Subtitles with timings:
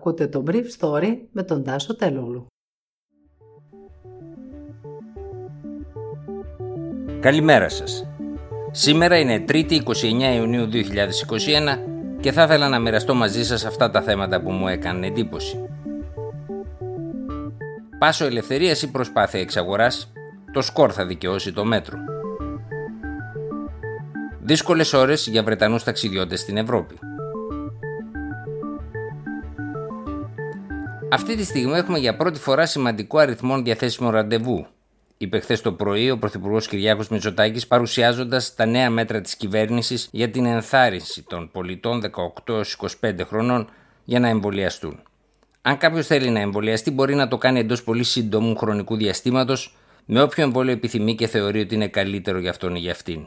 [0.00, 2.46] Ακούτε το Brief Story με τον Τάσο Τελούλου.
[7.20, 8.06] Καλημέρα σας.
[8.70, 9.82] Σήμερα είναι 3η 29
[10.36, 10.78] Ιουνίου 2021
[12.20, 15.68] και θα ήθελα να μοιραστώ μαζί σας αυτά τα θέματα που μου έκανε εντύπωση.
[17.98, 20.12] Πάσο ελευθερίας ή προσπάθεια εξαγοράς,
[20.52, 21.98] το σκορ θα δικαιώσει το μέτρο.
[24.40, 26.98] Δύσκολες ώρες για Βρετανούς ταξιδιώτες στην Ευρώπη.
[31.12, 34.66] Αυτή τη στιγμή έχουμε για πρώτη φορά σημαντικό αριθμό διαθέσιμων ραντεβού.
[35.18, 40.30] Είπε χθες το πρωί ο Πρωθυπουργός Κυριάκος Μητσοτάκης παρουσιάζοντας τα νέα μέτρα της κυβέρνησης για
[40.30, 42.02] την ενθάρρυνση των πολιτών
[43.00, 43.70] 18-25 χρονών
[44.04, 45.00] για να εμβολιαστούν.
[45.62, 50.22] Αν κάποιος θέλει να εμβολιαστεί, μπορεί να το κάνει εντός πολύ σύντομου χρονικού διαστήματος με
[50.22, 53.26] όποιο εμβόλιο επιθυμεί και θεωρεί ότι είναι καλύτερο για αυτόν ή για αυτήν.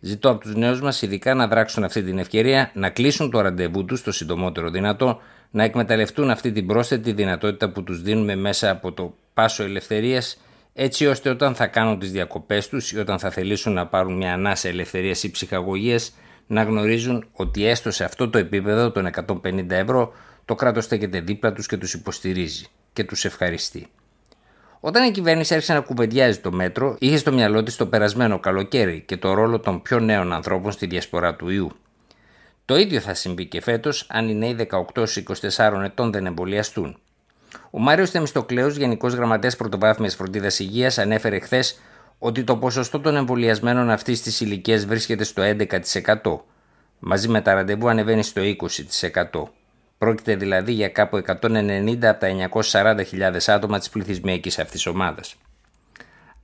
[0.00, 3.84] Ζητώ από τους νέους μας ειδικά να δράξουν αυτή την ευκαιρία να κλείσουν το ραντεβού
[3.84, 5.20] τους το συντομότερο δυνατό,
[5.54, 10.40] να εκμεταλλευτούν αυτή την πρόσθετη δυνατότητα που τους δίνουμε μέσα από το πάσο ελευθερίας,
[10.72, 14.32] έτσι ώστε όταν θα κάνουν τις διακοπές τους ή όταν θα θελήσουν να πάρουν μια
[14.32, 16.14] ανάσα ελευθερίας ή ψυχαγωγίας,
[16.46, 20.12] να γνωρίζουν ότι έστω σε αυτό το επίπεδο των 150 ευρώ
[20.44, 23.86] το κράτος στέκεται δίπλα τους και τους υποστηρίζει και τους ευχαριστεί.
[24.80, 29.02] Όταν η κυβέρνηση άρχισε να κουβεντιάζει το μέτρο, είχε στο μυαλό της το περασμένο καλοκαίρι
[29.06, 31.70] και το ρόλο των πιο νέων ανθρώπων στη διασπορά του ιού.
[32.64, 34.68] Το ίδιο θα συμβεί και φέτος αν οι νέοι
[35.54, 36.98] 18-24 ετών δεν εμβολιαστούν.
[37.70, 41.80] Ο Μάριος Θεμιστοκλέος, Γενικός Γραμματέας Πρωτοβάθμιας Φροντίδας Υγείας, ανέφερε χθες
[42.18, 46.44] ότι το ποσοστό των εμβολιασμένων αυτής της ηλικίας βρίσκεται στο 11%.
[46.98, 49.52] Μαζί με τα ραντεβού ανεβαίνει στο 20%.
[49.98, 55.34] Πρόκειται δηλαδή για κάπου 190 από τα 940.000 άτομα της πληθυσμιακής αυτής ομάδας.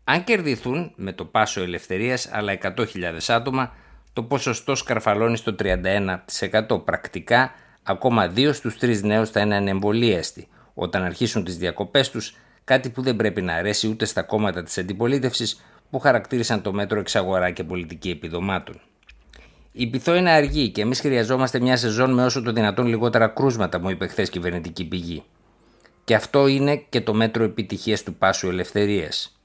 [0.05, 2.87] Αν κερδιθούν με το πάσο ελευθερίας άλλα 100.000
[3.29, 3.73] άτομα,
[4.13, 6.85] το ποσοστό σκαρφαλώνει στο 31%.
[6.85, 12.89] Πρακτικά, ακόμα 2 στους 3 νέους θα είναι ανεμβολίαστοι όταν αρχίσουν τις διακοπές τους, κάτι
[12.89, 17.51] που δεν πρέπει να αρέσει ούτε στα κόμματα της αντιπολίτευσης που χαρακτήρισαν το μέτρο εξαγορά
[17.51, 18.81] και πολιτική επιδομάτων.
[19.73, 23.79] Η πυθό είναι αργή και εμείς χρειαζόμαστε μια σεζόν με όσο το δυνατόν λιγότερα κρούσματα,
[23.79, 25.23] μου είπε χθες κυβερνητική πηγή.
[26.05, 29.41] Και αυτό είναι και το μέτρο επιτυχίας του Πάσου Ελευθερίας.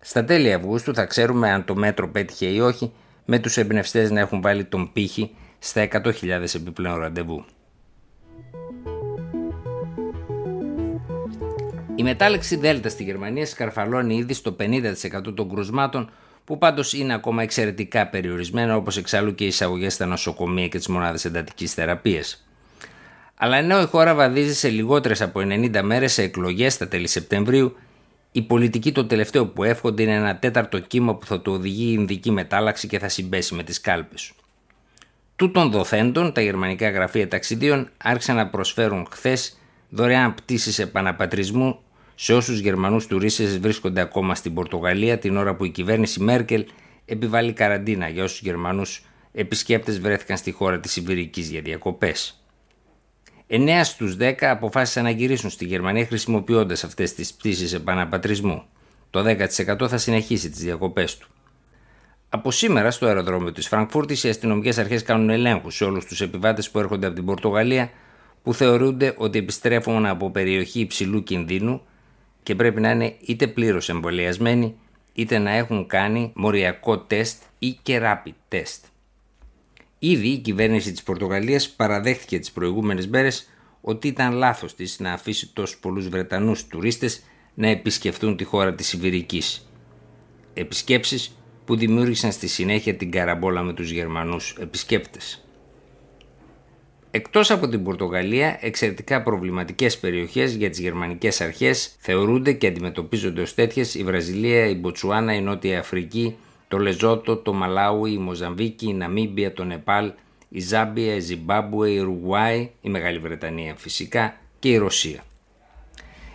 [0.00, 2.92] Στα τέλη Αυγούστου θα ξέρουμε αν το μέτρο πέτυχε ή όχι,
[3.24, 7.44] με τους εμπνευστές να έχουν βάλει τον πύχη στα 100.000 επιπλέον ραντεβού.
[11.94, 16.10] Η μετάλλεξη Δέλτα στη Γερμανία σκαρφαλώνει ήδη στο 50% των κρουσμάτων
[16.44, 20.88] που πάντως είναι ακόμα εξαιρετικά περιορισμένα όπως εξάλλου και οι εισαγωγές στα νοσοκομεία και τις
[20.88, 22.46] μονάδες εντατικής θεραπείας.
[23.34, 27.76] Αλλά ενώ η χώρα βαδίζει σε λιγότερες από 90 μέρες σε εκλογές στα τέλη Σεπτεμβρίου,
[28.32, 31.96] η πολιτική το τελευταίο που εύχονται είναι ένα τέταρτο κύμα που θα του οδηγεί η
[31.98, 34.32] Ινδική μετάλλαξη και θα συμπέσει με τις κάλπες.
[35.36, 39.58] Τούτων δοθέντων, τα γερμανικά γραφεία ταξιδίων άρχισαν να προσφέρουν χθες
[39.88, 41.78] δωρεάν πτήσεις επαναπατρισμού
[42.14, 46.64] σε όσους Γερμανούς τουρίστες βρίσκονται ακόμα στην Πορτογαλία την ώρα που η κυβέρνηση Μέρκελ
[47.04, 52.39] επιβάλλει καραντίνα για όσους Γερμανούς επισκέπτες βρέθηκαν στη χώρα της Ιβηρική για διακοπές.
[53.52, 58.62] 9 στους 10 αποφάσισαν να γυρίσουν στη Γερμανία χρησιμοποιώντας αυτές τις πτήσεις επαναπατρισμού.
[59.10, 61.28] Το 10% θα συνεχίσει τις διακοπές του.
[62.28, 66.70] Από σήμερα στο αεροδρόμιο της Φραγκφούρτης οι αστυνομικές αρχές κάνουν ελέγχους σε όλους τους επιβάτες
[66.70, 67.90] που έρχονται από την Πορτογαλία
[68.42, 71.82] που θεωρούνται ότι επιστρέφουν από περιοχή υψηλού κινδύνου
[72.42, 74.74] και πρέπει να είναι είτε πλήρως εμβολιασμένοι
[75.12, 78.84] είτε να έχουν κάνει μοριακό τεστ ή και rapid τεστ.
[80.02, 83.48] Ήδη η κυβέρνηση της Πορτογαλίας παραδέχθηκε τις προηγούμενες μέρες
[83.80, 87.22] ότι ήταν λάθος της να αφήσει τόσους πολλούς Βρετανούς τουρίστες
[87.54, 89.70] να επισκεφτούν τη χώρα της Ιβηρικής.
[90.54, 95.44] Επισκέψεις που δημιούργησαν στη συνέχεια την καραμπόλα με τους Γερμανούς επισκέπτες.
[97.10, 103.54] Εκτός από την Πορτογαλία, εξαιρετικά προβληματικές περιοχές για τις γερμανικές αρχές θεωρούνται και αντιμετωπίζονται ως
[103.54, 106.36] τέτοιες η Βραζιλία, η Μποτσουάνα, η Νότια Αφρική,
[106.70, 110.12] το Λεζότο, το Μαλάουι, η Μοζαμβίκη, η Ναμίμπια, το Νεπάλ,
[110.48, 115.24] η Ζάμπια, η Ζιμπάμπουε, η Ουρουγουάη, η Μεγάλη Βρετανία φυσικά και η Ρωσία.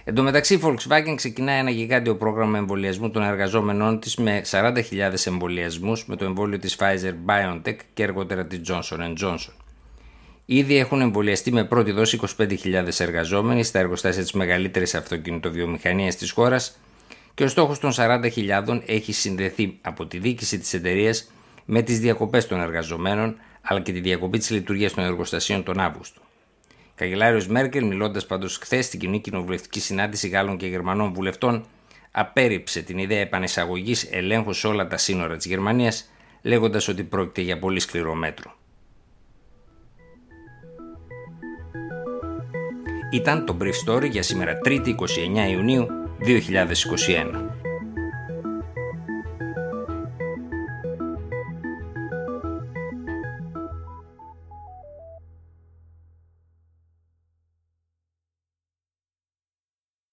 [0.04, 4.81] Εν τω μεταξύ, η Volkswagen ξεκινάει ένα γιγάντιο πρόγραμμα εμβολιασμού των εργαζόμενών της με 40.000
[5.25, 9.54] εμβολιασμούς με το εμβόλιο της Pfizer BioNTech και αργότερα της Johnson Johnson.
[10.45, 16.77] Ήδη έχουν εμβολιαστεί με πρώτη δόση 25.000 εργαζόμενοι στα εργοστάσια της μεγαλύτερης αυτοκινητοβιομηχανίας της χώρας
[17.36, 21.32] και ο στόχος των 40.000 έχει συνδεθεί από τη διοίκηση της εταιρείας
[21.66, 26.22] με τις διακοπές των εργαζομένων αλλά και τη διακοπή της λειτουργίας των εργοστασίων τον Αύγουστο.
[26.96, 31.66] Καγκελάριος Μέρκελ, μιλώντας πάντως χθες στην κοινή κοινοβουλευτική συνάντηση Γάλλων και Γερμανών βουλευτών,
[32.12, 36.12] απέρριψε την ιδέα επανεισαγωγής ελέγχου σε όλα τα σύνορα της Γερμανίας,
[36.42, 38.56] λέγοντας ότι πρόκειται για πολύ σκληρό μέτρο.
[43.12, 45.88] Ήταν το Brief Story για σήμερα 3η 29 Ιουνίου
[46.25, 47.55] 2021.